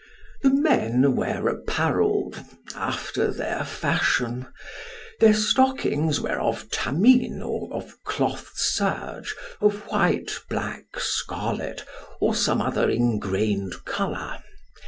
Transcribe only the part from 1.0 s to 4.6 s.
were apparelled after their fashion.